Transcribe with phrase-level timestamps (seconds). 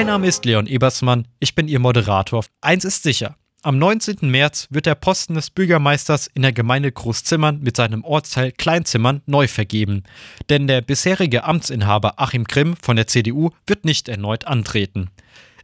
[0.00, 2.42] Mein Name ist Leon Ebersmann, ich bin Ihr Moderator.
[2.62, 3.36] Eins ist sicher.
[3.60, 4.30] Am 19.
[4.30, 9.46] März wird der Posten des Bürgermeisters in der Gemeinde Großzimmern mit seinem Ortsteil Kleinzimmern neu
[9.46, 10.04] vergeben.
[10.48, 15.10] Denn der bisherige Amtsinhaber Achim Grimm von der CDU wird nicht erneut antreten.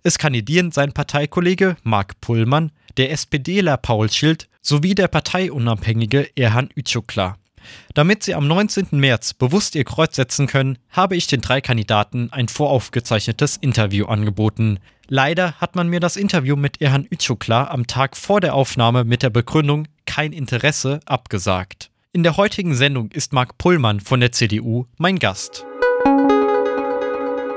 [0.03, 7.39] Es kandidieren sein Parteikollege Marc Pullmann, der SPDler Paul Schild sowie der Parteiunabhängige Erhan Ütschukla.
[7.95, 8.89] Damit Sie am 19.
[8.93, 14.79] März bewusst Ihr Kreuz setzen können, habe ich den drei Kandidaten ein voraufgezeichnetes Interview angeboten.
[15.09, 19.23] Leider hat man mir das Interview mit Erhan Ütschukla am Tag vor der Aufnahme mit
[19.23, 21.91] der Begründung kein Interesse abgesagt.
[22.13, 25.67] In der heutigen Sendung ist Marc Pullmann von der CDU mein Gast.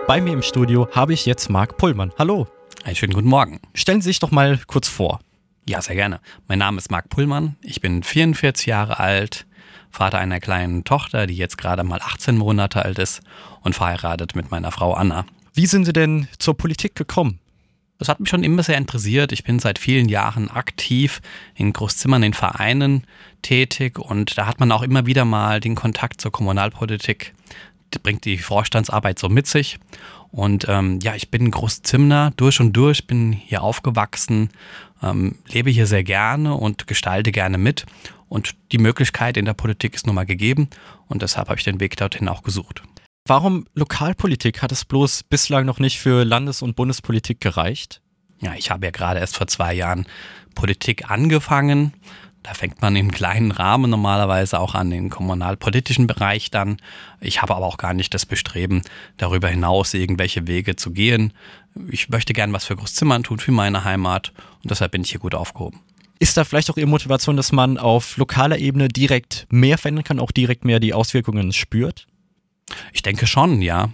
[0.05, 2.11] Bei mir im Studio habe ich jetzt Marc Pullmann.
[2.17, 2.47] Hallo.
[2.83, 3.59] Einen schönen guten Morgen.
[3.73, 5.19] Stellen Sie sich doch mal kurz vor.
[5.67, 6.19] Ja, sehr gerne.
[6.47, 7.55] Mein Name ist Marc Pullmann.
[7.61, 9.45] Ich bin 44 Jahre alt,
[9.89, 13.21] Vater einer kleinen Tochter, die jetzt gerade mal 18 Monate alt ist
[13.61, 15.25] und verheiratet mit meiner Frau Anna.
[15.53, 17.39] Wie sind Sie denn zur Politik gekommen?
[17.97, 19.33] Das hat mich schon immer sehr interessiert.
[19.33, 21.22] Ich bin seit vielen Jahren aktiv
[21.53, 23.05] in Großzimmern, in Vereinen
[23.41, 27.33] tätig und da hat man auch immer wieder mal den Kontakt zur Kommunalpolitik.
[27.91, 29.80] Das bringt die Vorstandsarbeit so mit sich.
[30.31, 34.50] Und ähm, ja, ich bin Großzimmer durch und durch, bin hier aufgewachsen,
[35.02, 37.85] ähm, lebe hier sehr gerne und gestalte gerne mit.
[38.30, 40.69] Und die Möglichkeit in der Politik ist nun mal gegeben
[41.08, 42.83] und deshalb habe ich den Weg dorthin auch gesucht.
[43.25, 44.61] Warum Lokalpolitik?
[44.61, 48.02] Hat es bloß bislang noch nicht für Landes- und Bundespolitik gereicht?
[48.39, 50.07] Ja, ich habe ja gerade erst vor zwei Jahren
[50.55, 51.94] Politik angefangen.
[52.44, 56.77] Da fängt man im kleinen Rahmen normalerweise auch an, den kommunalpolitischen Bereich dann.
[57.19, 58.81] Ich habe aber auch gar nicht das Bestreben,
[59.17, 61.33] darüber hinaus irgendwelche Wege zu gehen.
[61.89, 64.31] Ich möchte gern was für Großzimmern tun, für meine Heimat
[64.63, 65.81] und deshalb bin ich hier gut aufgehoben.
[66.20, 70.20] Ist da vielleicht auch Ihre Motivation, dass man auf lokaler Ebene direkt mehr verändern kann,
[70.20, 72.08] auch direkt mehr die Auswirkungen spürt?
[72.92, 73.89] Ich denke schon, ja.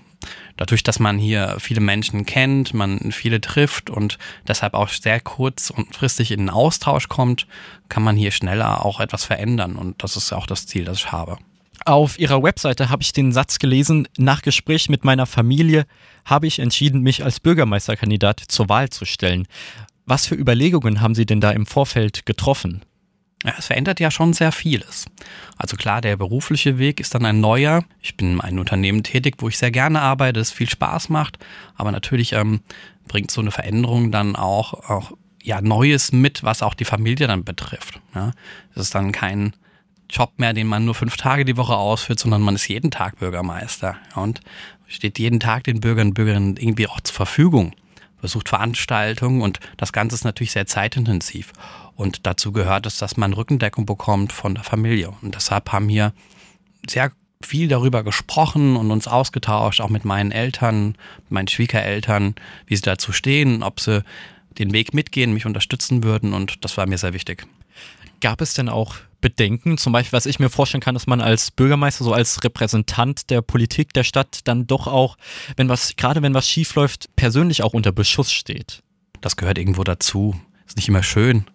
[0.58, 5.70] Dadurch, dass man hier viele Menschen kennt, man viele trifft und deshalb auch sehr kurz
[5.70, 7.46] und fristig in den Austausch kommt,
[7.90, 9.76] kann man hier schneller auch etwas verändern.
[9.76, 11.38] Und das ist auch das Ziel, das ich habe.
[11.84, 15.86] Auf Ihrer Webseite habe ich den Satz gelesen, nach Gespräch mit meiner Familie
[16.24, 19.48] habe ich entschieden, mich als Bürgermeisterkandidat zur Wahl zu stellen.
[20.06, 22.84] Was für Überlegungen haben Sie denn da im Vorfeld getroffen?
[23.44, 25.06] Ja, es verändert ja schon sehr vieles.
[25.58, 27.84] Also klar, der berufliche Weg ist dann ein neuer.
[28.02, 31.38] Ich bin in einem Unternehmen tätig, wo ich sehr gerne arbeite, es viel Spaß macht.
[31.76, 32.62] Aber natürlich ähm,
[33.08, 35.12] bringt so eine Veränderung dann auch, auch
[35.44, 38.00] ja, Neues mit, was auch die Familie dann betrifft.
[38.16, 38.32] Ja,
[38.74, 39.54] es ist dann kein
[40.10, 43.20] Job mehr, den man nur fünf Tage die Woche ausführt, sondern man ist jeden Tag
[43.20, 44.42] Bürgermeister und
[44.88, 47.74] steht jeden Tag den Bürgern und Bürgerinnen irgendwie auch zur Verfügung
[48.26, 51.54] besucht Veranstaltungen und das Ganze ist natürlich sehr zeitintensiv.
[51.96, 55.14] Und dazu gehört es, dass man Rückendeckung bekommt von der Familie.
[55.22, 56.12] Und deshalb haben wir
[56.90, 57.12] sehr
[57.44, 60.96] viel darüber gesprochen und uns ausgetauscht, auch mit meinen Eltern,
[61.30, 62.34] meinen Schwiegereltern,
[62.66, 64.04] wie sie dazu stehen, ob sie
[64.58, 66.34] den Weg mitgehen, mich unterstützen würden.
[66.34, 67.46] Und das war mir sehr wichtig.
[68.22, 71.52] Gab es denn auch Bedenken, zum Beispiel, was ich mir vorstellen kann, dass man als
[71.52, 75.18] Bürgermeister, so als Repräsentant der Politik der Stadt dann doch auch,
[75.58, 78.84] wenn was, gerade wenn was schief läuft, persönlich auch unter Beschuss steht?
[79.22, 80.36] Das gehört irgendwo dazu.
[80.68, 81.46] Ist nicht immer schön.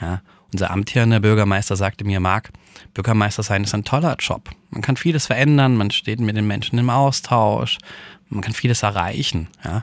[0.00, 0.22] Ja,
[0.52, 2.50] unser amtierender Bürgermeister sagte mir, Marc,
[2.94, 4.50] Bürgermeister sein ist ein toller Job.
[4.70, 7.78] Man kann vieles verändern, man steht mit den Menschen im Austausch,
[8.28, 9.48] man kann vieles erreichen.
[9.64, 9.80] Ja?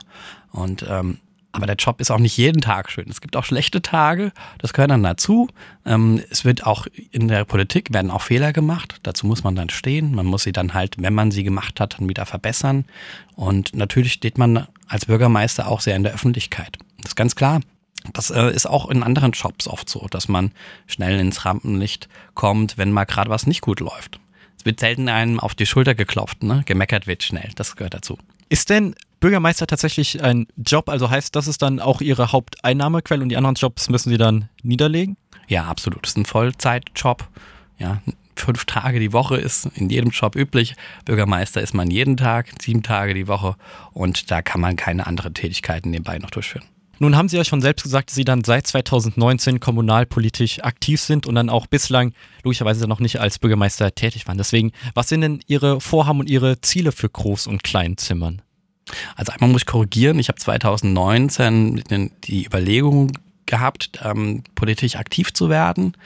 [0.52, 1.18] Und ähm,
[1.54, 3.08] aber der Job ist auch nicht jeden Tag schön.
[3.08, 5.48] Es gibt auch schlechte Tage, das gehört dann dazu.
[5.86, 8.96] Ähm, es wird auch in der Politik werden auch Fehler gemacht.
[9.04, 10.16] Dazu muss man dann stehen.
[10.16, 12.86] Man muss sie dann halt, wenn man sie gemacht hat, dann wieder verbessern.
[13.36, 16.76] Und natürlich steht man als Bürgermeister auch sehr in der Öffentlichkeit.
[16.98, 17.60] Das ist ganz klar.
[18.12, 20.50] Das äh, ist auch in anderen Jobs oft so, dass man
[20.88, 24.18] schnell ins Rampenlicht kommt, wenn mal gerade was nicht gut läuft.
[24.58, 26.64] Es wird selten einem auf die Schulter geklopft, ne?
[26.66, 27.50] gemeckert wird schnell.
[27.54, 28.18] Das gehört dazu.
[28.48, 30.90] Ist denn Bürgermeister tatsächlich ein Job?
[30.90, 34.50] Also heißt das ist dann auch Ihre Haupteinnahmequelle und die anderen Jobs müssen Sie dann
[34.62, 35.16] niederlegen?
[35.48, 36.02] Ja, absolut.
[36.02, 37.26] Das ist ein Vollzeitjob.
[37.78, 38.02] Ja,
[38.36, 40.76] fünf Tage die Woche ist in jedem Job üblich.
[41.06, 43.56] Bürgermeister ist man jeden Tag, sieben Tage die Woche
[43.94, 46.66] und da kann man keine anderen Tätigkeiten nebenbei noch durchführen.
[46.98, 51.26] Nun haben Sie ja schon selbst gesagt, dass Sie dann seit 2019 kommunalpolitisch aktiv sind
[51.26, 52.12] und dann auch bislang
[52.42, 54.36] logischerweise noch nicht als Bürgermeister tätig waren.
[54.36, 58.42] Deswegen, was sind denn Ihre Vorhaben und Ihre Ziele für Groß- und Kleinzimmern?
[59.16, 61.82] Also einmal muss ich korrigieren, ich habe 2019
[62.24, 63.12] die Überlegung
[63.46, 65.96] gehabt, ähm, politisch aktiv zu werden.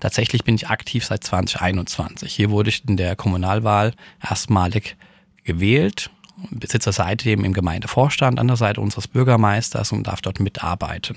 [0.00, 2.32] Tatsächlich bin ich aktiv seit 2021.
[2.32, 4.96] Hier wurde ich in der Kommunalwahl erstmalig
[5.44, 6.10] gewählt,
[6.50, 11.16] besitze seitdem im Gemeindevorstand an der Seite unseres Bürgermeisters und darf dort mitarbeiten.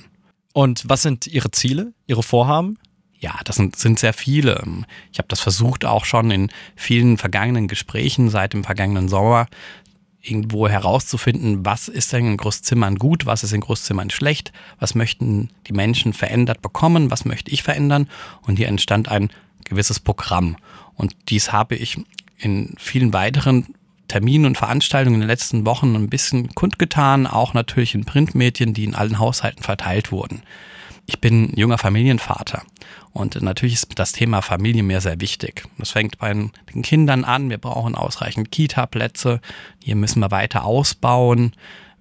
[0.54, 2.78] Und was sind Ihre Ziele, Ihre Vorhaben?
[3.20, 4.64] Ja, das sind, sind sehr viele.
[5.12, 9.48] Ich habe das versucht auch schon in vielen vergangenen Gesprächen seit dem vergangenen Sommer
[10.22, 15.50] irgendwo herauszufinden, was ist denn in Großzimmern gut, was ist in Großzimmern schlecht, was möchten
[15.68, 18.10] die Menschen verändert bekommen, was möchte ich verändern.
[18.42, 19.30] Und hier entstand ein
[19.64, 20.58] gewisses Programm.
[20.96, 22.00] Und dies habe ich
[22.38, 23.68] in vielen weiteren
[24.08, 28.86] Terminen und Veranstaltungen in den letzten Wochen ein bisschen kundgetan, auch natürlich in Printmedien, die
[28.86, 30.44] in allen Haushalten verteilt wurden.
[31.10, 32.64] Ich bin junger Familienvater
[33.14, 35.64] und natürlich ist das Thema Familie mir sehr wichtig.
[35.78, 37.50] Das fängt bei den Kindern an.
[37.50, 39.40] Wir brauchen ausreichend Kita-Plätze.
[39.82, 41.54] Hier müssen wir weiter ausbauen.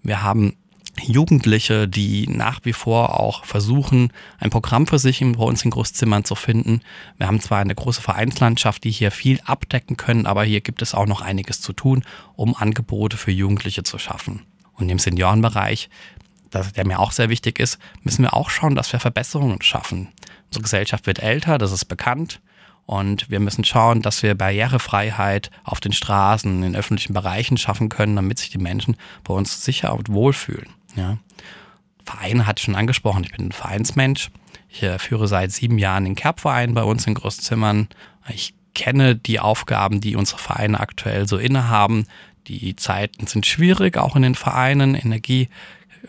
[0.02, 0.56] Wir haben
[1.00, 6.24] Jugendliche, die nach wie vor auch versuchen, ein Programm für sich bei uns in Großzimmern
[6.24, 6.80] zu finden.
[7.16, 10.94] Wir haben zwar eine große Vereinslandschaft, die hier viel abdecken können, aber hier gibt es
[10.94, 12.02] auch noch einiges zu tun,
[12.34, 14.46] um Angebote für Jugendliche zu schaffen.
[14.74, 15.88] Und im Seniorenbereich,
[16.52, 20.08] der mir auch sehr wichtig ist, müssen wir auch schauen, dass wir Verbesserungen schaffen.
[20.46, 22.40] Unsere Gesellschaft wird älter, das ist bekannt.
[22.86, 28.14] Und wir müssen schauen, dass wir Barrierefreiheit auf den Straßen, in öffentlichen Bereichen schaffen können,
[28.14, 30.68] damit sich die Menschen bei uns sicher und wohl fühlen.
[30.94, 31.18] Ja.
[32.04, 33.24] Vereine ich schon angesprochen.
[33.24, 34.30] Ich bin ein Vereinsmensch.
[34.68, 37.88] Ich äh, führe seit sieben Jahren den Kerbverein bei uns in Großzimmern.
[38.28, 42.06] Ich kenne die Aufgaben, die unsere Vereine aktuell so innehaben.
[42.46, 44.94] Die Zeiten sind schwierig, auch in den Vereinen.
[44.94, 45.48] Energie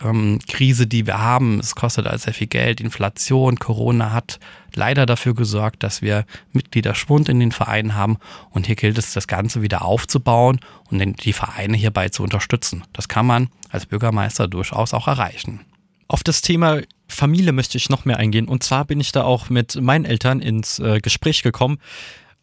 [0.03, 1.59] ähm, Krise, die wir haben.
[1.59, 2.81] Es kostet alles sehr viel Geld.
[2.81, 4.39] Inflation, Corona hat
[4.73, 8.17] leider dafür gesorgt, dass wir Mitgliederschwund in den Vereinen haben.
[8.51, 10.59] Und hier gilt es, das Ganze wieder aufzubauen
[10.89, 12.83] und die Vereine hierbei zu unterstützen.
[12.93, 15.61] Das kann man als Bürgermeister durchaus auch erreichen.
[16.07, 18.47] Auf das Thema Familie möchte ich noch mehr eingehen.
[18.47, 21.79] Und zwar bin ich da auch mit meinen Eltern ins äh, Gespräch gekommen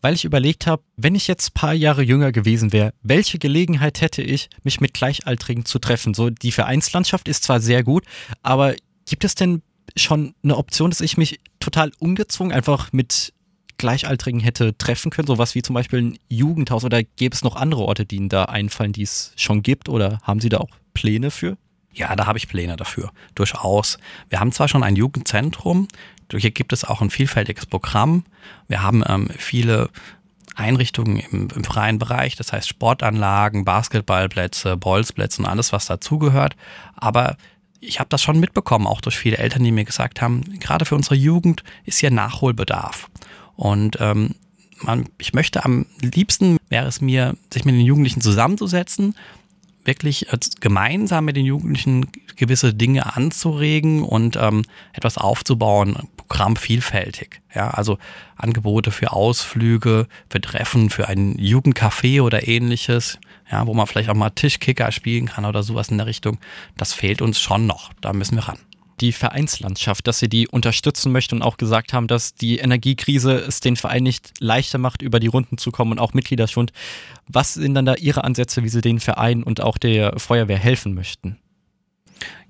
[0.05, 4.03] weil ich überlegt habe, wenn ich jetzt ein paar Jahre jünger gewesen wäre, welche Gelegenheit
[4.03, 6.13] hätte ich, mich mit Gleichaltrigen zu treffen?
[6.13, 8.05] So, die Vereinslandschaft ist zwar sehr gut,
[8.43, 8.75] aber
[9.09, 9.63] gibt es denn
[9.97, 13.33] schon eine Option, dass ich mich total ungezwungen einfach mit
[13.79, 15.27] Gleichaltrigen hätte treffen können?
[15.27, 18.45] Sowas wie zum Beispiel ein Jugendhaus oder gäbe es noch andere Orte, die Ihnen da
[18.45, 21.57] einfallen, die es schon gibt oder haben Sie da auch Pläne für?
[21.95, 23.11] Ja, da habe ich Pläne dafür.
[23.37, 23.99] Durchaus.
[24.29, 25.89] Wir haben zwar schon ein Jugendzentrum,
[26.33, 28.25] hier gibt es auch ein vielfältiges Programm.
[28.69, 29.91] Wir haben ähm, viele
[30.55, 36.57] Einrichtungen im, im, freien Bereich, das heißt Sportanlagen, Basketballplätze, Bolzplätze und alles, was dazugehört.
[36.95, 37.37] Aber
[37.81, 40.95] ich habe das schon mitbekommen, auch durch viele Eltern, die mir gesagt haben, gerade für
[40.95, 43.11] unsere Jugend ist hier Nachholbedarf.
[43.57, 44.35] Und ähm,
[44.81, 49.15] man, ich möchte am liebsten wäre es mir, sich mit den Jugendlichen zusammenzusetzen
[49.85, 50.27] wirklich
[50.61, 57.43] gemeinsam mit den Jugendlichen gewisse Dinge anzuregen und ähm, etwas aufzubauen, Programm vielfältig.
[57.55, 57.99] Ja, also
[58.37, 63.19] Angebote für Ausflüge, für Treffen, für ein Jugendcafé oder ähnliches,
[63.51, 66.39] ja, wo man vielleicht auch mal Tischkicker spielen kann oder sowas in der Richtung.
[66.77, 67.93] Das fehlt uns schon noch.
[68.01, 68.59] Da müssen wir ran
[69.01, 73.61] die Vereinslandschaft, dass sie die unterstützen möchte und auch gesagt haben, dass die Energiekrise es
[73.61, 76.73] den Verein nicht leichter macht, über die Runden zu kommen und auch Mitgliederschwund.
[77.27, 80.95] Was sind dann da Ihre Ansätze, wie Sie den Verein und auch der Feuerwehr helfen
[80.95, 81.39] möchten?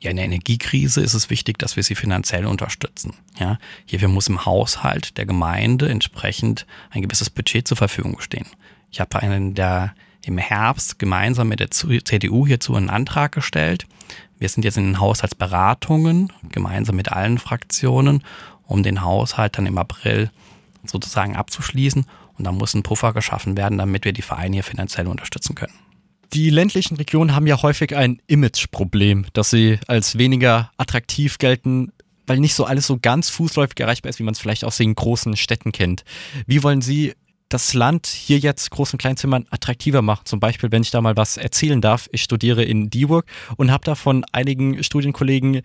[0.00, 3.14] Ja, in der Energiekrise ist es wichtig, dass wir sie finanziell unterstützen.
[3.38, 8.46] Ja, hierfür muss im Haushalt der Gemeinde entsprechend ein gewisses Budget zur Verfügung stehen.
[8.90, 9.94] Ich habe einen der
[10.26, 13.86] im Herbst gemeinsam mit der CDU hierzu einen Antrag gestellt.
[14.38, 18.22] Wir sind jetzt in den Haushaltsberatungen gemeinsam mit allen Fraktionen,
[18.66, 20.30] um den Haushalt dann im April
[20.84, 22.06] sozusagen abzuschließen.
[22.36, 25.74] Und da muss ein Puffer geschaffen werden, damit wir die Vereine hier finanziell unterstützen können.
[26.32, 31.92] Die ländlichen Regionen haben ja häufig ein Imageproblem, dass sie als weniger attraktiv gelten,
[32.26, 34.94] weil nicht so alles so ganz fußläufig erreichbar ist, wie man es vielleicht aus den
[34.94, 36.04] großen Städten kennt.
[36.46, 37.14] Wie wollen Sie
[37.54, 40.26] das Land hier jetzt Groß- und Kleinzimmern attraktiver macht.
[40.26, 42.08] Zum Beispiel, wenn ich da mal was erzählen darf.
[42.10, 45.62] Ich studiere in Dieburg und habe da von einigen Studienkollegen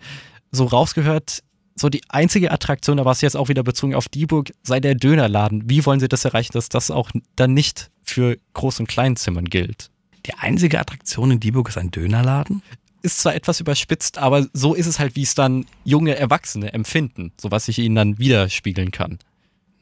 [0.52, 1.42] so rausgehört,
[1.74, 4.94] so die einzige Attraktion, da war es jetzt auch wieder bezogen auf Dieburg, sei der
[4.94, 5.68] Dönerladen.
[5.68, 9.90] Wie wollen Sie das erreichen, dass das auch dann nicht für Groß- und Kleinzimmern gilt?
[10.26, 12.62] Die einzige Attraktion in Dieburg ist ein Dönerladen?
[13.02, 17.32] Ist zwar etwas überspitzt, aber so ist es halt, wie es dann junge Erwachsene empfinden,
[17.40, 19.18] so was ich ihnen dann widerspiegeln kann.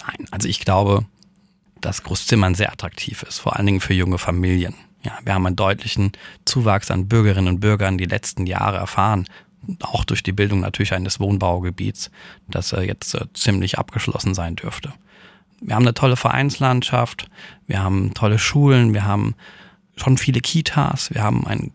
[0.00, 1.05] Nein, also ich glaube,
[1.80, 4.75] dass Großzimmern sehr attraktiv ist, vor allen Dingen für junge Familien.
[5.04, 6.12] Ja, wir haben einen deutlichen
[6.44, 9.26] Zuwachs an Bürgerinnen und Bürgern die letzten Jahre erfahren,
[9.80, 12.11] auch durch die Bildung natürlich eines Wohnbaugebiets,
[12.49, 14.92] das jetzt äh, ziemlich abgeschlossen sein dürfte.
[15.61, 17.28] Wir haben eine tolle Vereinslandschaft,
[17.66, 19.35] wir haben tolle Schulen, wir haben
[19.97, 21.70] schon viele Kitas, wir haben eine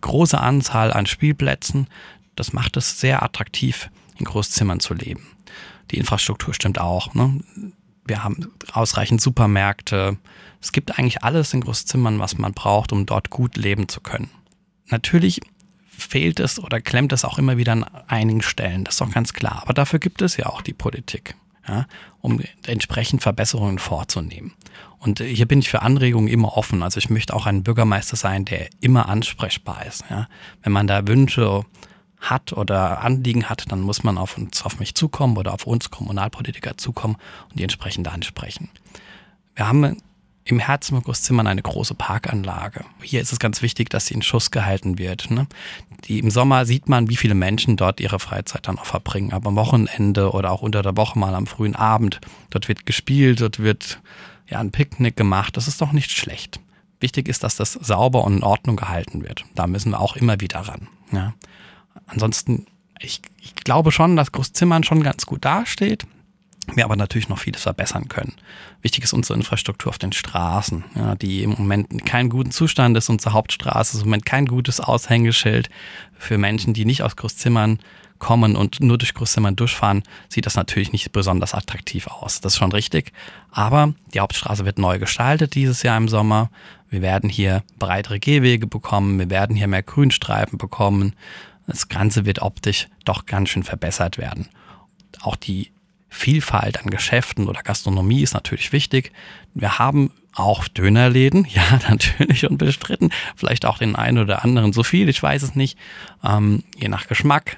[0.00, 1.86] große Anzahl an Spielplätzen.
[2.36, 5.26] Das macht es sehr attraktiv, in Großzimmern zu leben.
[5.90, 7.14] Die Infrastruktur stimmt auch.
[7.14, 7.40] Ne?
[8.04, 10.16] Wir haben ausreichend Supermärkte.
[10.60, 14.30] Es gibt eigentlich alles in Großzimmern, was man braucht, um dort gut leben zu können.
[14.88, 15.40] Natürlich
[15.88, 19.32] fehlt es oder klemmt es auch immer wieder an einigen Stellen, das ist doch ganz
[19.32, 19.60] klar.
[19.62, 21.36] Aber dafür gibt es ja auch die Politik.
[21.68, 21.86] ja,
[22.20, 24.52] um entsprechend Verbesserungen vorzunehmen.
[24.98, 26.82] Und hier bin ich für Anregungen immer offen.
[26.82, 30.04] Also ich möchte auch ein Bürgermeister sein, der immer ansprechbar ist.
[30.10, 30.28] Ja.
[30.62, 31.64] Wenn man da Wünsche
[32.22, 35.90] hat oder Anliegen hat, dann muss man auf uns, auf mich zukommen oder auf uns
[35.90, 37.16] Kommunalpolitiker zukommen
[37.50, 38.70] und die entsprechend ansprechen.
[39.54, 39.96] Wir haben
[40.44, 42.84] im Herzen von eine große Parkanlage.
[43.02, 45.30] Hier ist es ganz wichtig, dass sie in Schuss gehalten wird.
[45.30, 45.46] Ne?
[46.04, 49.32] Die, Im Sommer sieht man, wie viele Menschen dort ihre Freizeit dann auch verbringen.
[49.32, 53.40] Aber am Wochenende oder auch unter der Woche mal am frühen Abend, dort wird gespielt,
[53.40, 54.00] dort wird
[54.48, 55.56] ja ein Picknick gemacht.
[55.56, 56.58] Das ist doch nicht schlecht.
[56.98, 59.44] Wichtig ist, dass das sauber und in Ordnung gehalten wird.
[59.54, 60.88] Da müssen wir auch immer wieder ran.
[61.12, 61.34] Ja?
[62.06, 62.66] Ansonsten,
[63.00, 66.06] ich, ich glaube schon, dass Großzimmern schon ganz gut dasteht
[66.74, 68.34] wir aber natürlich noch vieles verbessern können.
[68.82, 72.96] Wichtig ist unsere Infrastruktur auf den Straßen, ja, die im Moment in keinem guten Zustand
[72.96, 73.08] ist.
[73.08, 75.68] Unsere Hauptstraße ist im Moment kein gutes Aushängeschild.
[76.12, 77.80] Für Menschen, die nicht aus Großzimmern
[78.18, 82.40] kommen und nur durch Großzimmern durchfahren, sieht das natürlich nicht besonders attraktiv aus.
[82.40, 83.12] Das ist schon richtig.
[83.50, 86.50] Aber die Hauptstraße wird neu gestaltet dieses Jahr im Sommer.
[86.88, 89.18] Wir werden hier breitere Gehwege bekommen.
[89.18, 91.14] Wir werden hier mehr Grünstreifen bekommen.
[91.72, 94.46] Das Ganze wird optisch doch ganz schön verbessert werden.
[95.22, 95.72] Auch die
[96.10, 99.10] Vielfalt an Geschäften oder Gastronomie ist natürlich wichtig.
[99.54, 103.10] Wir haben auch Dönerläden, ja, natürlich unbestritten.
[103.36, 105.78] Vielleicht auch den einen oder anderen so viel, ich weiß es nicht,
[106.22, 107.56] ähm, je nach Geschmack.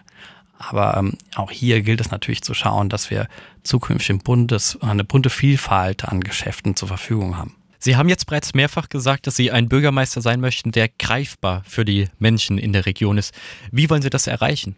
[0.58, 3.26] Aber ähm, auch hier gilt es natürlich zu schauen, dass wir
[3.64, 7.56] zukünftig buntes, eine bunte Vielfalt an Geschäften zur Verfügung haben.
[7.84, 11.84] Sie haben jetzt bereits mehrfach gesagt, dass Sie ein Bürgermeister sein möchten, der greifbar für
[11.84, 13.34] die Menschen in der Region ist.
[13.72, 14.74] Wie wollen Sie das erreichen?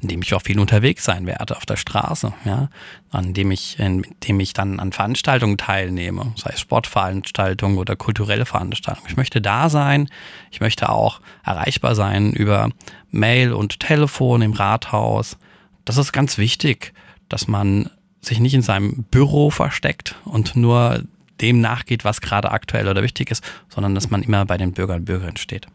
[0.00, 2.70] indem ich auch viel unterwegs sein werde auf der Straße, ja,
[3.10, 9.06] an dem ich, indem ich dann an Veranstaltungen teilnehme, sei es Sportveranstaltungen oder kulturelle Veranstaltungen.
[9.10, 10.08] Ich möchte da sein,
[10.50, 12.70] ich möchte auch erreichbar sein über
[13.10, 15.36] Mail und Telefon im Rathaus.
[15.84, 16.94] Das ist ganz wichtig,
[17.28, 17.90] dass man
[18.22, 21.04] sich nicht in seinem Büro versteckt und nur
[21.40, 25.00] dem nachgeht, was gerade aktuell oder wichtig ist, sondern dass man immer bei den Bürgern
[25.00, 25.66] und Bürgerinnen steht.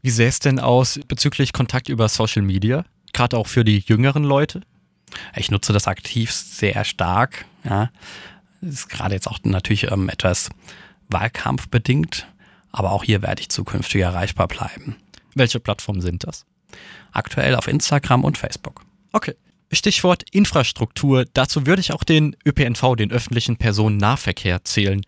[0.00, 2.84] Wie sähe es denn aus bezüglich Kontakt über Social Media?
[3.12, 4.62] gerade auch für die jüngeren Leute?
[5.36, 7.44] Ich nutze das aktiv sehr stark.
[7.64, 7.90] Ja,
[8.60, 10.48] ist gerade jetzt auch natürlich ähm, etwas
[11.08, 12.26] wahlkampfbedingt,
[12.70, 14.96] aber auch hier werde ich zukünftig erreichbar bleiben.
[15.34, 16.46] Welche Plattformen sind das?
[17.12, 18.84] Aktuell auf Instagram und Facebook.
[19.12, 19.34] Okay.
[19.72, 21.24] Stichwort Infrastruktur.
[21.32, 25.02] Dazu würde ich auch den ÖPNV, den öffentlichen Personennahverkehr, zählen.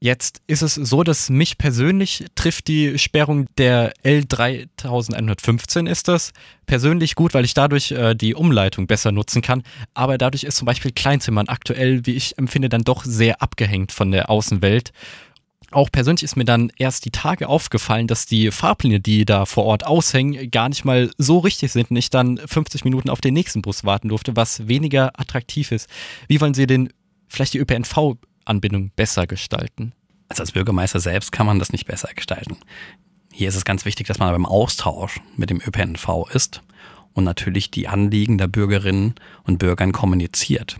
[0.00, 6.32] Jetzt ist es so, dass mich persönlich trifft die Sperrung der L3115 ist das
[6.66, 9.64] persönlich gut, weil ich dadurch äh, die Umleitung besser nutzen kann.
[9.94, 14.12] Aber dadurch ist zum Beispiel Kleinzimmern aktuell, wie ich empfinde, dann doch sehr abgehängt von
[14.12, 14.92] der Außenwelt.
[15.70, 19.64] Auch persönlich ist mir dann erst die Tage aufgefallen, dass die Fahrpläne, die da vor
[19.64, 23.34] Ort aushängen, gar nicht mal so richtig sind und ich dann 50 Minuten auf den
[23.34, 25.88] nächsten Bus warten durfte, was weniger attraktiv ist.
[26.26, 26.90] Wie wollen Sie den
[27.28, 29.92] vielleicht die ÖPNV Anbindung besser gestalten?
[30.28, 32.56] Also als Bürgermeister selbst kann man das nicht besser gestalten.
[33.32, 36.62] Hier ist es ganz wichtig, dass man beim Austausch mit dem ÖPNV ist
[37.12, 40.78] und natürlich die Anliegen der Bürgerinnen und Bürgern kommuniziert.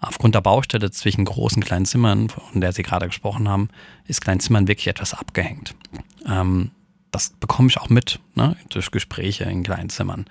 [0.00, 3.68] Aufgrund der Baustelle zwischen großen Kleinzimmern, von der Sie gerade gesprochen haben,
[4.06, 5.74] ist Kleinzimmern wirklich etwas abgehängt.
[6.26, 6.70] Ähm,
[7.10, 10.26] das bekomme ich auch mit ne, durch Gespräche in Kleinzimmern.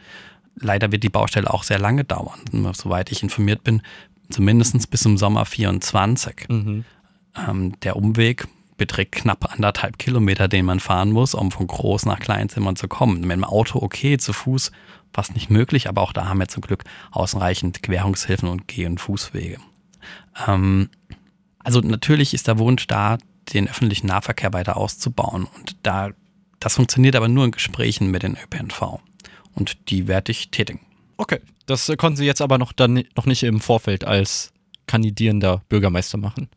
[0.55, 2.39] Leider wird die Baustelle auch sehr lange dauern.
[2.73, 3.81] Soweit ich informiert bin,
[4.29, 6.47] zumindest bis zum Sommer 24.
[6.49, 6.85] Mhm.
[7.35, 8.47] Ähm, der Umweg
[8.77, 13.21] beträgt knapp anderthalb Kilometer, den man fahren muss, um von Groß nach Kleinzimmern zu kommen.
[13.21, 14.71] Mit dem Auto okay, zu Fuß
[15.13, 18.99] fast nicht möglich, aber auch da haben wir zum Glück ausreichend Querungshilfen und Geh- und
[18.99, 19.57] Fußwege.
[20.47, 20.89] Ähm,
[21.59, 23.17] also natürlich ist der Wunsch da,
[23.53, 25.47] den öffentlichen Nahverkehr weiter auszubauen.
[25.55, 26.11] Und da,
[26.59, 28.99] das funktioniert aber nur in Gesprächen mit den ÖPNV.
[29.53, 30.81] Und die werde ich tätigen.
[31.17, 34.53] Okay, das konnten Sie jetzt aber noch, dann, noch nicht im Vorfeld als
[34.85, 36.49] kandidierender Bürgermeister machen.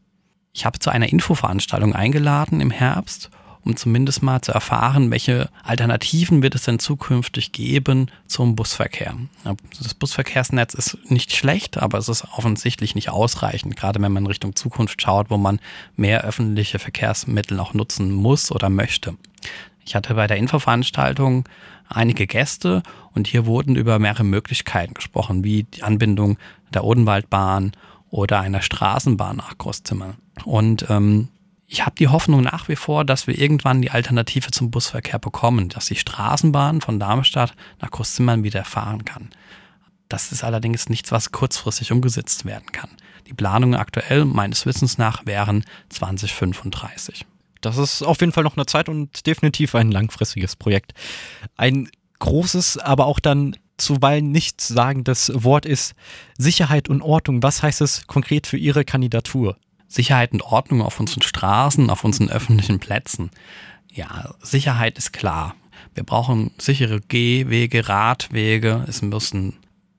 [0.52, 3.30] Ich habe zu einer Infoveranstaltung eingeladen im Herbst,
[3.64, 9.14] um zumindest mal zu erfahren, welche Alternativen wird es denn zukünftig geben zum Busverkehr.
[9.78, 14.56] Das Busverkehrsnetz ist nicht schlecht, aber es ist offensichtlich nicht ausreichend, gerade wenn man Richtung
[14.56, 15.60] Zukunft schaut, wo man
[15.96, 19.16] mehr öffentliche Verkehrsmittel auch nutzen muss oder möchte.
[19.84, 21.48] Ich hatte bei der Infoveranstaltung
[21.88, 26.38] einige Gäste und hier wurden über mehrere Möglichkeiten gesprochen, wie die Anbindung
[26.72, 27.72] der Odenwaldbahn
[28.10, 30.16] oder einer Straßenbahn nach Großzimmern.
[30.44, 31.28] Und ähm,
[31.72, 35.68] ich habe die Hoffnung nach wie vor, dass wir irgendwann die Alternative zum Busverkehr bekommen,
[35.68, 39.30] dass die Straßenbahn von Darmstadt nach Großzimmern wieder fahren kann.
[40.08, 42.90] Das ist allerdings nichts, was kurzfristig umgesetzt werden kann.
[43.28, 47.24] Die Planungen aktuell meines Wissens nach wären 2035.
[47.60, 50.92] Das ist auf jeden Fall noch eine Zeit und definitiv ein langfristiges Projekt.
[51.56, 55.94] Ein großes, aber auch dann zuweilen nichtsagendes Wort ist
[56.36, 57.44] Sicherheit und Ordnung.
[57.44, 59.56] Was heißt es konkret für Ihre Kandidatur?
[59.90, 63.30] Sicherheit und Ordnung auf unseren Straßen, auf unseren öffentlichen Plätzen.
[63.92, 65.56] Ja, Sicherheit ist klar.
[65.94, 68.84] Wir brauchen sichere Gehwege, Radwege.
[68.88, 69.56] Es müssen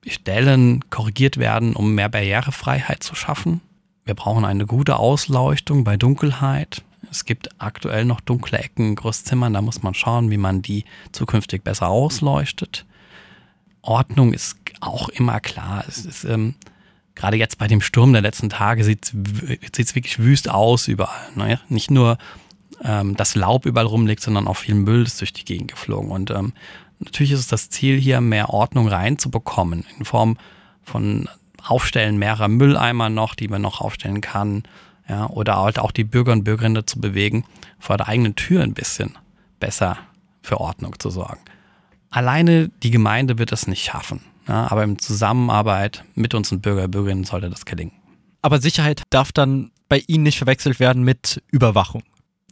[0.08, 3.60] Stellen korrigiert werden, um mehr Barrierefreiheit zu schaffen.
[4.06, 6.84] Wir brauchen eine gute Ausleuchtung bei Dunkelheit.
[7.12, 10.86] Es gibt aktuell noch dunkle Ecken in Großzimmern, da muss man schauen, wie man die
[11.12, 12.86] zukünftig besser ausleuchtet.
[13.82, 15.84] Ordnung ist auch immer klar.
[15.86, 16.56] Es ist, ähm,
[17.22, 21.32] gerade jetzt bei dem Sturm der letzten Tage sieht es wirklich wüst aus überall.
[21.36, 21.60] Ne?
[21.70, 22.18] Nicht nur
[22.84, 26.10] ähm, das Laub überall rumliegt, sondern auch viel Müll ist durch die Gegend geflogen.
[26.10, 26.54] Und ähm,
[27.00, 30.38] natürlich ist es das Ziel, hier mehr Ordnung reinzubekommen, in Form
[30.82, 31.30] von
[31.64, 34.64] Aufstellen mehrerer Mülleimer noch, die man noch aufstellen kann.
[35.08, 37.46] Ja, oder halt auch die Bürger und Bürgerinnen dazu bewegen,
[37.78, 39.16] vor der eigenen Tür ein bisschen
[39.60, 39.98] besser
[40.42, 41.42] für Ordnung zu sorgen.
[42.10, 44.22] Alleine die Gemeinde wird es nicht schaffen.
[44.48, 47.94] Ja, aber in Zusammenarbeit mit unseren Bürger und Bürgerinnen sollte das gelingen.
[48.42, 52.04] Aber Sicherheit darf dann bei Ihnen nicht verwechselt werden mit Überwachung.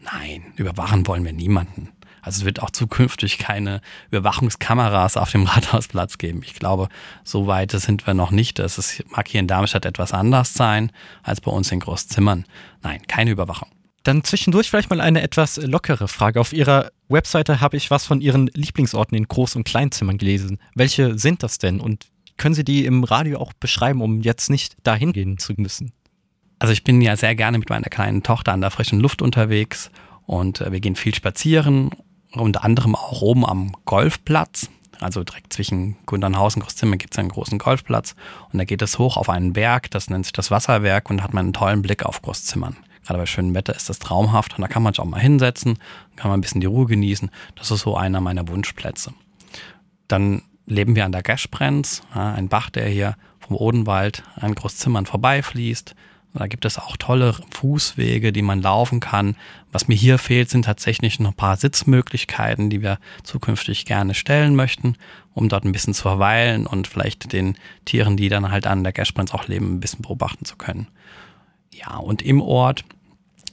[0.01, 1.89] Nein, überwachen wollen wir niemanden.
[2.21, 3.81] Also es wird auch zukünftig keine
[4.11, 6.41] Überwachungskameras auf dem Rathausplatz geben.
[6.43, 6.89] Ich glaube,
[7.23, 8.59] so weit sind wir noch nicht.
[8.59, 10.91] Es mag hier in Darmstadt etwas anders sein
[11.23, 12.45] als bei uns in Großzimmern.
[12.81, 13.69] Nein, keine Überwachung.
[14.09, 16.41] Dann zwischendurch vielleicht mal eine etwas lockere Frage.
[16.41, 20.57] Auf Ihrer Webseite habe ich was von Ihren Lieblingsorten in Groß- und Kleinzimmern gelesen.
[20.73, 24.77] Welche sind das denn und können Sie die im Radio auch beschreiben, um jetzt nicht
[24.81, 25.91] dahin gehen zu müssen?
[26.57, 29.91] Also ich bin ja sehr gerne mit meiner kleinen Tochter an der frischen Luft unterwegs
[30.25, 31.91] und äh, wir gehen viel spazieren
[32.31, 34.71] unter anderem auch oben am Golfplatz.
[34.99, 38.15] Also direkt zwischen Gundernhausen und Großzimmer gibt es einen großen Golfplatz.
[38.51, 41.35] Und da geht es hoch auf einen Berg, das nennt sich das Wasserwerk und hat
[41.35, 42.75] man einen tollen Blick auf Großzimmern.
[43.05, 45.79] Gerade bei schönem Wetter ist das traumhaft und da kann man sich auch mal hinsetzen,
[46.15, 47.31] kann man ein bisschen die Ruhe genießen.
[47.55, 49.13] Das ist so einer meiner Wunschplätze.
[50.07, 55.95] Dann leben wir an der Gaschbrenz, ein Bach, der hier vom Odenwald an Großzimmern vorbeifließt.
[56.35, 59.35] Da gibt es auch tolle Fußwege, die man laufen kann.
[59.71, 64.55] Was mir hier fehlt, sind tatsächlich noch ein paar Sitzmöglichkeiten, die wir zukünftig gerne stellen
[64.55, 64.95] möchten,
[65.33, 68.93] um dort ein bisschen zu verweilen und vielleicht den Tieren, die dann halt an der
[68.93, 70.87] Gersprenz auch leben, ein bisschen beobachten zu können.
[71.79, 72.83] Ja, und im Ort,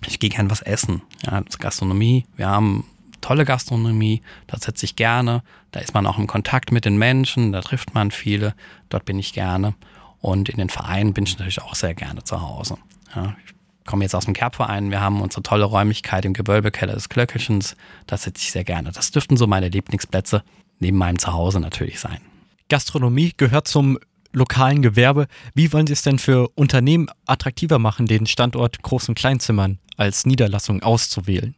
[0.07, 1.03] ich gehe gern was essen.
[1.25, 2.27] Ja, Gastronomie.
[2.37, 2.85] Wir haben
[3.21, 5.43] tolle Gastronomie, da sitze ich gerne.
[5.73, 8.55] Da ist man auch im Kontakt mit den Menschen, da trifft man viele.
[8.89, 9.75] Dort bin ich gerne.
[10.21, 12.79] Und in den Vereinen bin ich natürlich auch sehr gerne zu Hause.
[13.15, 14.91] Ja, ich komme jetzt aus dem Kerbverein.
[14.91, 17.77] Wir haben unsere tolle Räumlichkeit im Gewölbekeller des Klöckelchens.
[18.07, 18.93] Da sitze ich sehr gerne.
[18.93, 20.43] Das dürften so meine Lieblingsplätze
[20.79, 22.21] neben meinem Zuhause natürlich sein.
[22.69, 23.99] Gastronomie gehört zum
[24.37, 25.27] lokalen Gewerbe.
[25.55, 30.27] Wie wollen Sie es denn für Unternehmen attraktiver machen, den Standort Groß- und Kleinzimmern als
[30.27, 31.57] Niederlassung auszuwählen?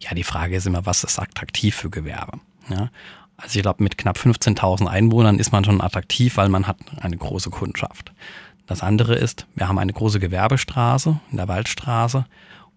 [0.00, 2.40] Ja, die Frage ist immer, was ist attraktiv für Gewerbe?
[2.68, 2.90] Ja,
[3.36, 7.16] also ich glaube, mit knapp 15.000 Einwohnern ist man schon attraktiv, weil man hat eine
[7.16, 8.12] große Kundschaft.
[8.66, 12.26] Das andere ist, wir haben eine große Gewerbestraße in der Waldstraße.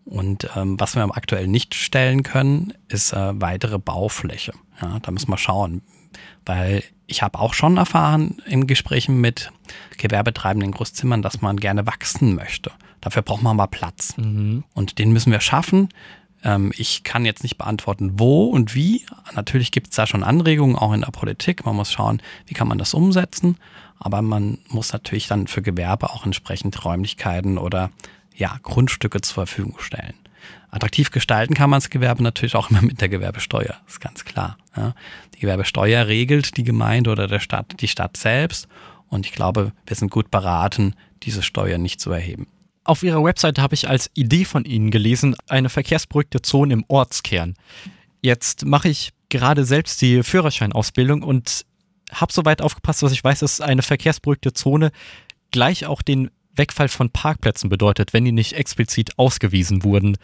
[0.05, 4.53] Und ähm, was wir aktuell nicht stellen können, ist äh, weitere Baufläche.
[4.81, 5.81] Ja, da müssen wir schauen.
[6.45, 9.51] Weil ich habe auch schon erfahren in Gesprächen mit
[9.97, 12.71] Gewerbetreibenden Großzimmern, dass man gerne wachsen möchte.
[13.01, 14.15] Dafür braucht man mal Platz.
[14.17, 14.63] Mhm.
[14.73, 15.89] Und den müssen wir schaffen.
[16.43, 19.05] Ähm, ich kann jetzt nicht beantworten, wo und wie.
[19.35, 21.65] Natürlich gibt es da schon Anregungen, auch in der Politik.
[21.65, 23.57] Man muss schauen, wie kann man das umsetzen.
[23.99, 27.91] Aber man muss natürlich dann für Gewerbe auch entsprechend Räumlichkeiten oder
[28.35, 30.15] ja, Grundstücke zur Verfügung stellen.
[30.71, 34.57] Attraktiv gestalten kann man das Gewerbe natürlich auch immer mit der Gewerbesteuer, ist ganz klar.
[34.75, 34.95] Ja.
[35.35, 38.67] Die Gewerbesteuer regelt die Gemeinde oder der Stadt, die Stadt selbst.
[39.07, 42.47] Und ich glaube, wir sind gut beraten, diese Steuer nicht zu erheben.
[42.83, 47.53] Auf Ihrer Webseite habe ich als Idee von Ihnen gelesen, eine verkehrsberuhigte Zone im Ortskern.
[48.21, 51.65] Jetzt mache ich gerade selbst die Führerscheinausbildung und
[52.11, 54.91] habe soweit aufgepasst, was ich weiß, dass eine verkehrsberuhigte Zone
[55.51, 60.17] gleich auch den Wegfall von Parkplätzen bedeutet, wenn die nicht explizit ausgewiesen wurden.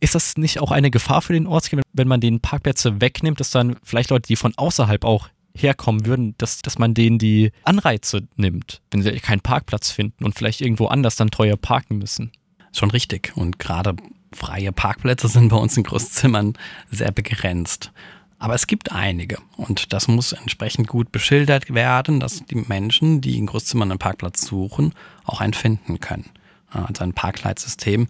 [0.00, 3.50] Ist das nicht auch eine Gefahr für den Ortskern, wenn man den Parkplätze wegnimmt, dass
[3.50, 8.26] dann vielleicht Leute, die von außerhalb auch herkommen würden, dass, dass man denen die Anreize
[8.36, 12.32] nimmt, wenn sie keinen Parkplatz finden und vielleicht irgendwo anders dann teuer parken müssen.
[12.72, 13.32] Schon richtig.
[13.36, 13.94] Und gerade
[14.32, 16.54] freie Parkplätze sind bei uns in Großzimmern
[16.90, 17.92] sehr begrenzt.
[18.38, 23.38] Aber es gibt einige und das muss entsprechend gut beschildert werden, dass die Menschen, die
[23.38, 24.92] in Großzimmern einen Parkplatz suchen,
[25.24, 26.30] auch einen finden können.
[26.70, 28.08] Also ein Parkleitsystem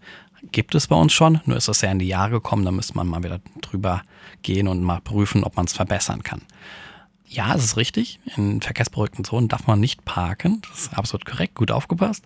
[0.52, 2.94] gibt es bei uns schon, nur ist das sehr in die Jahre gekommen, da müsste
[2.94, 4.02] man mal wieder drüber
[4.42, 6.42] gehen und mal prüfen, ob man es verbessern kann.
[7.26, 8.20] Ja, es ist richtig.
[8.36, 10.62] In verkehrsberuhigten Zonen darf man nicht parken.
[10.70, 12.24] Das ist absolut korrekt, gut aufgepasst.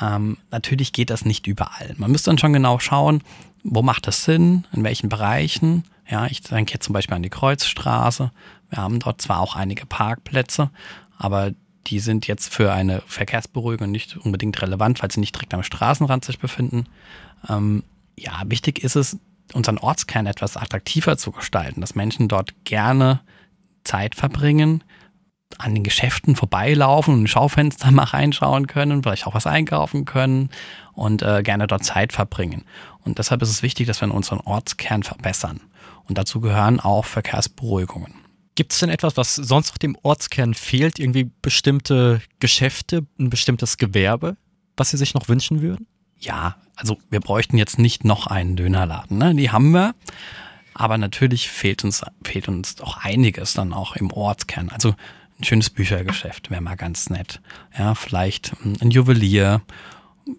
[0.00, 1.94] Ähm, natürlich geht das nicht überall.
[1.96, 3.22] Man müsste dann schon genau schauen,
[3.64, 5.84] wo macht das Sinn, in welchen Bereichen.
[6.08, 8.30] Ja, ich denke jetzt zum Beispiel an die Kreuzstraße,
[8.70, 10.70] Wir haben dort zwar auch einige Parkplätze,
[11.18, 11.52] aber
[11.86, 16.24] die sind jetzt für eine Verkehrsberuhigung nicht unbedingt relevant, weil sie nicht direkt am Straßenrand
[16.24, 16.86] sich befinden.
[17.48, 17.84] Ähm,
[18.18, 19.18] ja, wichtig ist es,
[19.52, 23.20] unseren Ortskern etwas attraktiver zu gestalten, dass Menschen dort gerne
[23.84, 24.82] Zeit verbringen,
[25.58, 30.50] an den Geschäften vorbeilaufen und in Schaufenster mal reinschauen können, vielleicht auch was einkaufen können
[30.92, 32.64] und äh, gerne dort Zeit verbringen.
[33.04, 35.60] Und deshalb ist es wichtig, dass wir unseren Ortskern verbessern.
[36.08, 38.25] Und dazu gehören auch Verkehrsberuhigungen.
[38.56, 40.98] Gibt es denn etwas, was sonst noch dem Ortskern fehlt?
[40.98, 44.36] Irgendwie bestimmte Geschäfte, ein bestimmtes Gewerbe,
[44.76, 45.86] was Sie sich noch wünschen würden?
[46.18, 49.18] Ja, also wir bräuchten jetzt nicht noch einen Dönerladen.
[49.18, 49.32] Ne?
[49.34, 49.94] Die haben wir.
[50.72, 54.70] Aber natürlich fehlt uns, fehlt uns doch einiges dann auch im Ortskern.
[54.70, 54.94] Also
[55.38, 57.42] ein schönes Büchergeschäft wäre mal ganz nett.
[57.78, 59.60] Ja, vielleicht ein Juwelier,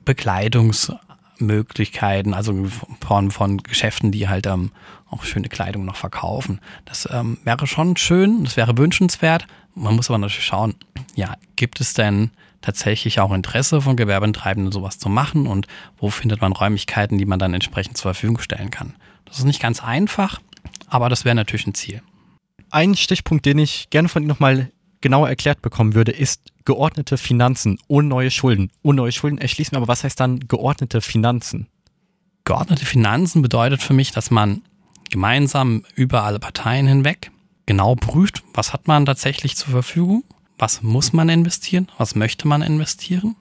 [0.06, 2.66] Bekleidungsmöglichkeiten, also
[3.06, 4.72] von, von Geschäften, die halt ähm,
[5.10, 6.60] auch schöne Kleidung noch verkaufen.
[6.86, 9.48] Das ähm, wäre schon schön, das wäre wünschenswert.
[9.76, 10.76] Man muss aber natürlich schauen,
[11.16, 15.68] ja, gibt es denn tatsächlich auch Interesse von Gewerbetreibenden, sowas zu machen und
[15.98, 18.96] wo findet man Räumlichkeiten, die man dann entsprechend zur Verfügung stellen kann.
[19.26, 20.42] Das ist nicht ganz einfach,
[20.88, 22.02] aber das wäre natürlich ein Ziel.
[22.70, 27.80] Ein Stichpunkt, den ich gerne von Ihnen nochmal genauer erklärt bekommen würde, ist geordnete Finanzen
[27.88, 28.72] ohne neue Schulden.
[28.82, 31.68] Ohne neue Schulden erschließen aber was heißt dann geordnete Finanzen?
[32.44, 34.62] Geordnete Finanzen bedeutet für mich, dass man
[35.10, 37.32] gemeinsam über alle Parteien hinweg
[37.66, 40.24] genau prüft, was hat man tatsächlich zur Verfügung,
[40.58, 43.36] was muss man investieren, was möchte man investieren,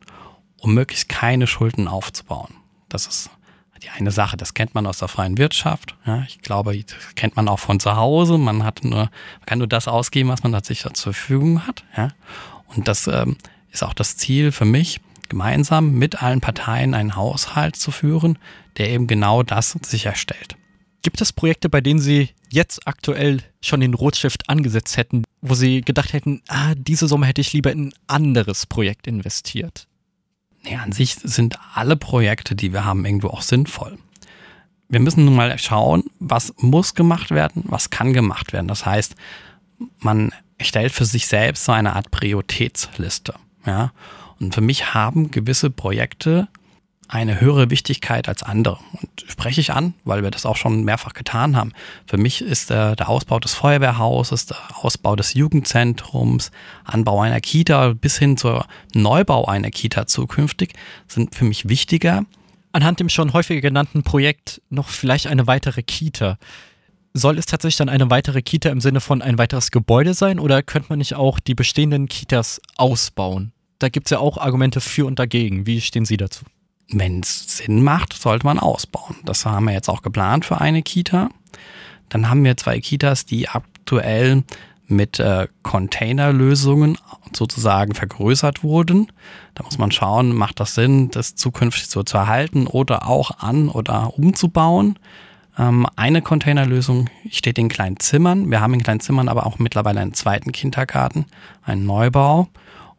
[0.59, 2.55] um möglichst keine Schulden aufzubauen.
[2.89, 3.31] Das ist
[3.83, 5.97] die eine Sache, das kennt man aus der freien Wirtschaft.
[6.07, 8.39] Ja, ich glaube, das kennt man auch von zu Hause.
[8.39, 11.85] Man hat nur, man kann nur das ausgeben, was man tatsächlich zur Verfügung hat.
[11.97, 12.09] Ja.
[12.75, 13.37] Und das ähm,
[13.71, 18.39] ist auch das Ziel für mich, gemeinsam mit allen Parteien einen Haushalt zu führen,
[18.79, 20.57] der eben genau das sicherstellt.
[21.07, 25.83] Gibt es Projekte, bei denen Sie jetzt aktuell schon den Rotstift angesetzt hätten, wo Sie
[25.83, 29.87] gedacht hätten, ah, diese Summe hätte ich lieber in ein anderes Projekt investiert?
[30.65, 33.99] Ja, an sich sind alle Projekte, die wir haben, irgendwo auch sinnvoll.
[34.89, 38.67] Wir müssen nun mal schauen, was muss gemacht werden, was kann gemacht werden.
[38.67, 39.15] Das heißt,
[40.01, 43.35] man erstellt für sich selbst so eine Art Prioritätsliste.
[43.65, 43.93] Ja?
[44.41, 46.49] Und für mich haben gewisse Projekte
[47.09, 48.79] eine höhere Wichtigkeit als andere.
[48.93, 51.73] Und spreche ich an, weil wir das auch schon mehrfach getan haben.
[52.07, 56.51] Für mich ist der, der Ausbau des Feuerwehrhauses, der Ausbau des Jugendzentrums,
[56.85, 60.75] Anbau einer Kita bis hin zur Neubau einer Kita zukünftig
[61.07, 62.25] sind für mich wichtiger.
[62.73, 66.39] Anhand dem schon häufiger genannten Projekt noch vielleicht eine weitere Kita.
[67.15, 70.63] Soll es tatsächlich dann eine weitere Kita im Sinne von ein weiteres Gebäude sein oder
[70.63, 73.53] könnte man nicht auch die bestehenden Kitas ausbauen?
[73.79, 75.67] Da gibt es ja auch Argumente für und dagegen.
[75.67, 76.45] Wie stehen Sie dazu?
[76.91, 79.17] Wenn es Sinn macht, sollte man ausbauen.
[79.25, 81.31] Das haben wir jetzt auch geplant für eine Kita.
[82.09, 84.45] Dann haben wir zwei Kitas, die aktuell
[84.89, 86.97] mit äh, Containerlösungen
[87.33, 89.11] sozusagen vergrößert wurden.
[89.55, 93.69] Da muss man schauen, macht das Sinn, das zukünftig so zu erhalten oder auch an
[93.69, 94.99] oder umzubauen.
[95.59, 98.51] Ähm, eine Containerlösung steht in kleinen Zimmern.
[98.51, 101.27] Wir haben in kleinen Zimmern aber auch mittlerweile einen zweiten Kindergarten,
[101.65, 102.49] einen Neubau.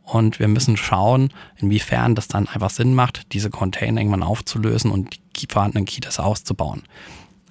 [0.08, 5.20] Und wir müssen schauen, inwiefern das dann einfach Sinn macht, diese Container irgendwann aufzulösen und
[5.36, 6.84] die vorhandenen Kitas auszubauen.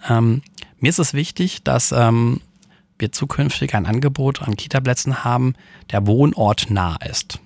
[0.09, 0.41] Ähm,
[0.81, 2.41] mir ist es wichtig, dass ähm,
[2.99, 5.55] wir zukünftig ein Angebot an Kita-Plätzen haben,
[5.91, 7.41] der wohnortnah ist.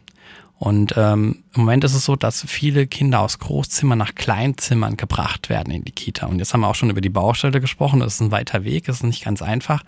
[0.61, 5.49] Und ähm, im Moment ist es so, dass viele Kinder aus Großzimmern nach Kleinzimmern gebracht
[5.49, 6.27] werden in die Kita.
[6.27, 7.99] Und jetzt haben wir auch schon über die Baustelle gesprochen.
[7.99, 9.83] Das ist ein weiter Weg, das ist nicht ganz einfach.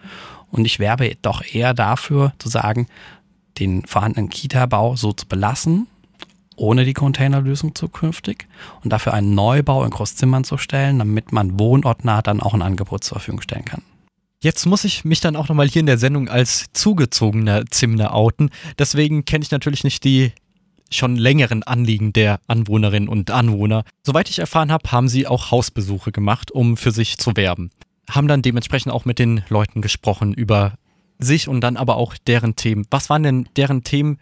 [0.50, 2.88] Und ich werbe doch eher dafür zu sagen,
[3.58, 5.86] den vorhandenen Kita-Bau so zu belassen,
[6.56, 8.46] ohne die Containerlösung zukünftig
[8.82, 13.04] und dafür einen Neubau in Großzimmern zu stellen, damit man wohnortnah dann auch ein Angebot
[13.04, 13.82] zur Verfügung stellen kann.
[14.42, 18.50] Jetzt muss ich mich dann auch nochmal hier in der Sendung als zugezogener Zimmer outen.
[18.76, 20.32] Deswegen kenne ich natürlich nicht die
[20.90, 23.84] schon längeren Anliegen der Anwohnerinnen und Anwohner.
[24.02, 27.70] Soweit ich erfahren habe, haben sie auch Hausbesuche gemacht, um für sich zu werben.
[28.10, 30.74] Haben dann dementsprechend auch mit den Leuten gesprochen über
[31.18, 32.86] sich und dann aber auch deren Themen.
[32.90, 34.18] Was waren denn deren Themen,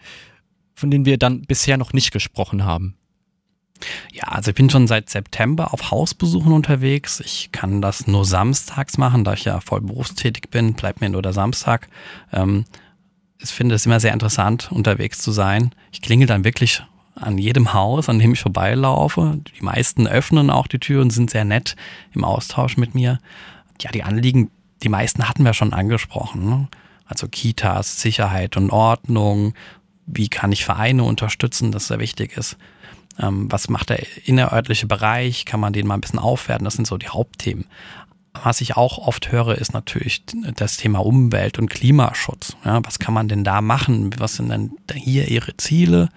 [0.74, 2.96] von denen wir dann bisher noch nicht gesprochen haben?
[4.12, 7.20] Ja, also ich bin schon seit September auf Hausbesuchen unterwegs.
[7.20, 11.22] Ich kann das nur samstags machen, da ich ja voll berufstätig bin, bleibt mir nur
[11.22, 11.88] der Samstag.
[12.33, 12.64] Ähm,
[13.38, 15.74] ich finde es immer sehr interessant, unterwegs zu sein.
[15.92, 16.83] Ich klingel dann wirklich
[17.14, 19.40] an jedem Haus, an dem ich vorbeilaufe.
[19.59, 21.76] Die meisten öffnen auch die Tür und sind sehr nett
[22.12, 23.18] im Austausch mit mir.
[23.81, 24.50] Ja, die Anliegen,
[24.83, 26.49] die meisten hatten wir schon angesprochen.
[26.49, 26.69] Ne?
[27.07, 29.55] Also Kitas, Sicherheit und Ordnung.
[30.07, 32.57] Wie kann ich Vereine unterstützen, das sehr wichtig ist.
[33.19, 35.45] Ähm, was macht der innerörtliche Bereich?
[35.45, 36.64] Kann man den mal ein bisschen aufwerten?
[36.64, 37.66] Das sind so die Hauptthemen.
[38.33, 40.23] Was ich auch oft höre, ist natürlich
[40.55, 42.57] das Thema Umwelt und Klimaschutz.
[42.64, 44.11] Ja, was kann man denn da machen?
[44.19, 46.11] Was sind denn hier Ihre Ziele?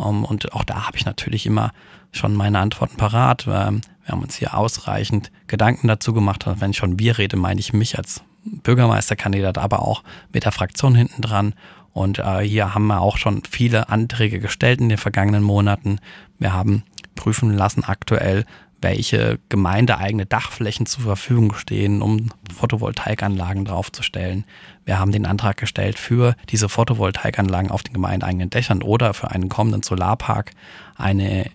[0.00, 1.72] Um, und auch da habe ich natürlich immer
[2.10, 3.46] schon meine Antworten parat.
[3.46, 6.44] Ähm, wir haben uns hier ausreichend Gedanken dazu gemacht.
[6.46, 10.94] Wenn ich von wir rede, meine ich mich als Bürgermeisterkandidat, aber auch mit der Fraktion
[10.94, 11.54] hinten dran.
[11.92, 15.98] Und äh, hier haben wir auch schon viele Anträge gestellt in den vergangenen Monaten.
[16.38, 16.84] Wir haben
[17.14, 18.46] prüfen lassen aktuell,
[18.80, 24.44] welche gemeindeeigene Dachflächen zur Verfügung stehen, um Photovoltaikanlagen draufzustellen.
[24.84, 29.48] Wir haben den Antrag gestellt für diese Photovoltaikanlagen auf den gemeindeeigenen Dächern oder für einen
[29.48, 30.52] kommenden Solarpark
[30.96, 31.50] eine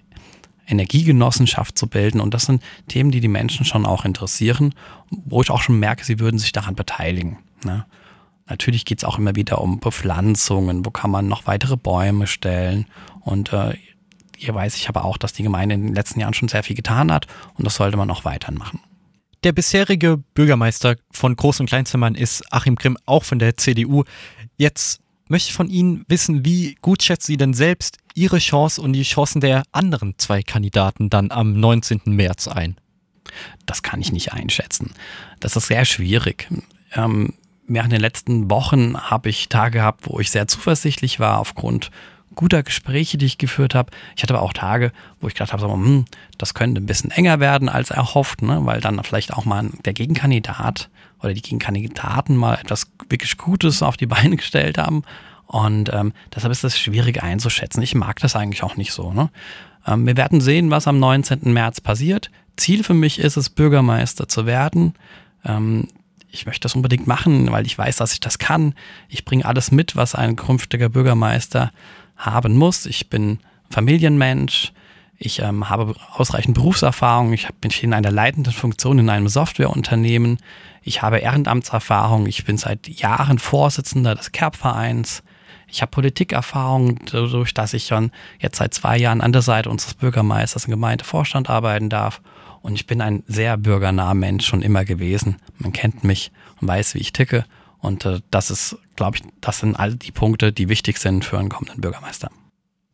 [0.67, 2.19] Energiegenossenschaft zu bilden.
[2.19, 4.73] Und das sind Themen, die die Menschen schon auch interessieren,
[5.09, 7.37] wo ich auch schon merke, sie würden sich daran beteiligen.
[7.63, 7.85] Ne?
[8.47, 12.85] Natürlich geht es auch immer wieder um Bepflanzungen, wo kann man noch weitere Bäume stellen.
[13.21, 13.75] Und äh,
[14.37, 16.75] hier weiß ich aber auch, dass die Gemeinde in den letzten Jahren schon sehr viel
[16.75, 18.79] getan hat und das sollte man auch weiterhin machen.
[19.43, 24.03] Der bisherige Bürgermeister von Groß- und Kleinzimmern ist Achim Grimm, auch von der CDU.
[24.57, 28.93] Jetzt möchte ich von Ihnen wissen, wie gut schätzen Sie denn selbst Ihre Chance und
[28.93, 32.01] die Chancen der anderen zwei Kandidaten dann am 19.
[32.05, 32.77] März ein?
[33.65, 34.91] Das kann ich nicht einschätzen.
[35.39, 36.47] Das ist sehr schwierig.
[36.93, 37.33] Ähm,
[37.67, 41.91] während den letzten Wochen habe ich Tage gehabt, wo ich sehr zuversichtlich war aufgrund
[42.35, 43.91] guter Gespräche, die ich geführt habe.
[44.15, 46.05] Ich hatte aber auch Tage, wo ich gedacht habe, so, hm,
[46.37, 48.59] das könnte ein bisschen enger werden als erhofft, ne?
[48.63, 50.89] weil dann vielleicht auch mal der Gegenkandidat
[51.21, 55.03] oder die Gegenkandidaten mal etwas wirklich Gutes auf die Beine gestellt haben.
[55.47, 57.81] Und ähm, deshalb ist das schwierig einzuschätzen.
[57.81, 59.13] Ich mag das eigentlich auch nicht so.
[59.13, 59.29] Ne?
[59.85, 61.53] Ähm, wir werden sehen, was am 19.
[61.53, 62.31] März passiert.
[62.57, 64.93] Ziel für mich ist es, Bürgermeister zu werden.
[65.43, 65.87] Ähm,
[66.31, 68.73] ich möchte das unbedingt machen, weil ich weiß, dass ich das kann.
[69.07, 71.71] Ich bringe alles mit, was ein künftiger Bürgermeister
[72.15, 72.85] haben muss.
[72.85, 74.71] Ich bin Familienmensch.
[75.17, 77.31] Ich ähm, habe ausreichend Berufserfahrung.
[77.33, 80.39] Ich bin in einer leitenden Funktion in einem Softwareunternehmen.
[80.83, 82.27] Ich habe Ehrenamtserfahrung.
[82.27, 85.23] Ich bin seit Jahren Vorsitzender des Kerbvereins.
[85.67, 89.93] Ich habe Politikerfahrung, dadurch, dass ich schon jetzt seit zwei Jahren an der Seite unseres
[89.93, 92.21] Bürgermeisters im Gemeindevorstand arbeiten darf.
[92.61, 95.37] Und ich bin ein sehr bürgernaher Mensch schon immer gewesen.
[95.57, 97.45] Man kennt mich und weiß, wie ich ticke.
[97.85, 101.37] Und äh, das ist, glaube ich, das sind all die Punkte, die wichtig sind für
[101.37, 102.31] einen kommenden Bürgermeister.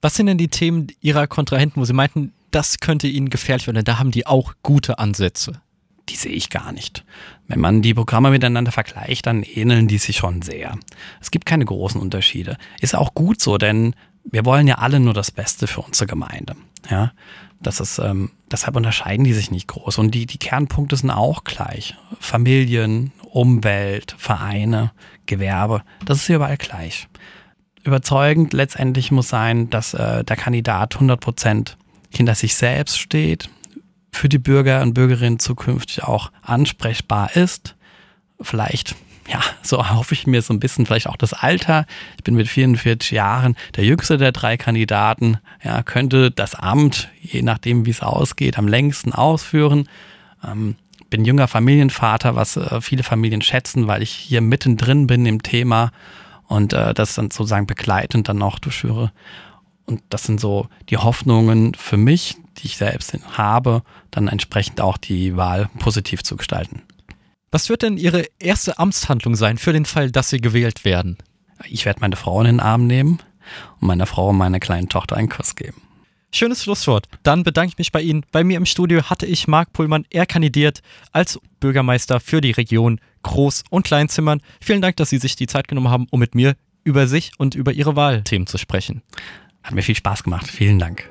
[0.02, 3.84] Was sind denn die Themen Ihrer Kontrahenten, wo Sie meinten, das könnte Ihnen gefährlich werden?
[3.86, 5.62] Da haben die auch gute Ansätze.
[6.10, 7.06] Die sehe ich gar nicht.
[7.48, 10.78] Wenn man die Programme miteinander vergleicht, dann ähneln die sich schon sehr.
[11.22, 12.58] Es gibt keine großen Unterschiede.
[12.82, 16.56] Ist auch gut so, denn wir wollen ja alle nur das Beste für unsere Gemeinde.
[16.90, 17.14] Ja,
[17.62, 20.00] das ist, ähm, deshalb unterscheiden die sich nicht groß.
[20.00, 21.96] Und die, die Kernpunkte sind auch gleich.
[22.20, 24.92] Familien, Umwelt, Vereine,
[25.26, 27.08] Gewerbe, das ist hier überall gleich
[27.84, 31.78] überzeugend letztendlich muss sein, dass äh, der Kandidat 100 Prozent
[32.10, 33.50] hinter sich selbst steht,
[34.12, 37.76] für die Bürger und Bürgerinnen zukünftig auch ansprechbar ist.
[38.40, 38.96] Vielleicht,
[39.30, 41.86] ja, so hoffe ich mir so ein bisschen vielleicht auch das Alter.
[42.18, 45.38] Ich bin mit 44 Jahren der jüngste der drei Kandidaten.
[45.64, 49.88] Ja, könnte das Amt, je nachdem wie es ausgeht, am längsten ausführen.
[50.46, 50.76] Ähm,
[51.12, 55.92] bin junger Familienvater, was äh, viele Familien schätzen, weil ich hier mittendrin bin im Thema
[56.48, 59.12] und äh, das dann sozusagen begleitend dann auch durchführe.
[59.86, 64.98] Und das sind so die Hoffnungen für mich, die ich selbst habe, dann entsprechend auch
[64.98, 66.82] die Wahl positiv zu gestalten.
[67.52, 71.18] Was wird denn Ihre erste Amtshandlung sein für den Fall, dass Sie gewählt werden?
[71.66, 73.20] Ich werde meine Frau in den Arm nehmen
[73.80, 75.82] und meiner Frau und meiner kleinen Tochter einen Kuss geben.
[76.34, 77.08] Schönes Schlusswort.
[77.24, 78.26] Dann bedanke ich mich bei Ihnen.
[78.32, 80.06] Bei mir im Studio hatte ich Marc Pullmann.
[80.10, 84.42] Er kandidiert als Bürgermeister für die Region Groß- und Kleinzimmern.
[84.62, 87.54] Vielen Dank, dass Sie sich die Zeit genommen haben, um mit mir über sich und
[87.54, 89.02] über Ihre Wahlthemen zu sprechen.
[89.62, 90.48] Hat mir viel Spaß gemacht.
[90.48, 91.10] Vielen Dank.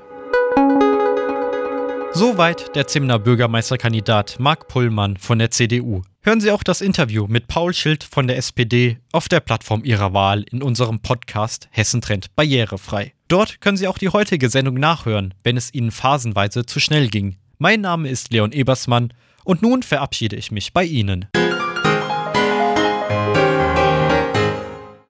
[2.12, 6.02] Soweit der Zimmer Bürgermeisterkandidat Marc Pullmann von der CDU.
[6.22, 10.12] Hören Sie auch das Interview mit Paul Schild von der SPD auf der Plattform Ihrer
[10.12, 13.12] Wahl in unserem Podcast Hessen Trend barrierefrei.
[13.30, 17.36] Dort können Sie auch die heutige Sendung nachhören, wenn es Ihnen phasenweise zu schnell ging.
[17.58, 19.12] Mein Name ist Leon Ebersmann
[19.44, 21.28] und nun verabschiede ich mich bei Ihnen.